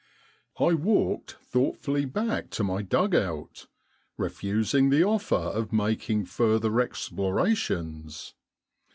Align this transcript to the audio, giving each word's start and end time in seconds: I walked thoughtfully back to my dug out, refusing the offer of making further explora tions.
I 0.59 0.73
walked 0.73 1.33
thoughtfully 1.33 2.05
back 2.05 2.49
to 2.57 2.63
my 2.63 2.81
dug 2.81 3.13
out, 3.13 3.67
refusing 4.17 4.89
the 4.89 5.03
offer 5.03 5.35
of 5.35 5.71
making 5.71 6.25
further 6.25 6.71
explora 6.71 7.55
tions. 7.55 8.33